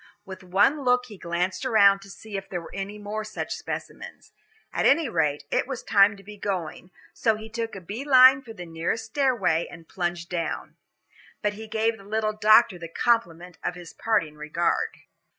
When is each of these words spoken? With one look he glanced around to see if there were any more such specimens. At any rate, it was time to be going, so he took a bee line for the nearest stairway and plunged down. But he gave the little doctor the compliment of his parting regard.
With 0.25 0.41
one 0.43 0.83
look 0.83 1.05
he 1.09 1.17
glanced 1.19 1.63
around 1.63 2.01
to 2.01 2.09
see 2.09 2.35
if 2.35 2.49
there 2.49 2.59
were 2.59 2.73
any 2.73 2.97
more 2.97 3.23
such 3.23 3.53
specimens. 3.53 4.31
At 4.73 4.87
any 4.87 5.07
rate, 5.09 5.43
it 5.51 5.67
was 5.67 5.83
time 5.83 6.17
to 6.17 6.23
be 6.23 6.37
going, 6.37 6.89
so 7.13 7.35
he 7.35 7.47
took 7.49 7.75
a 7.75 7.81
bee 7.81 8.03
line 8.03 8.41
for 8.41 8.51
the 8.53 8.65
nearest 8.65 9.05
stairway 9.05 9.67
and 9.69 9.87
plunged 9.87 10.27
down. 10.27 10.75
But 11.43 11.53
he 11.53 11.67
gave 11.67 11.97
the 11.99 12.03
little 12.03 12.33
doctor 12.33 12.79
the 12.79 12.87
compliment 12.87 13.59
of 13.63 13.75
his 13.75 13.93
parting 13.93 14.33
regard. 14.33 14.89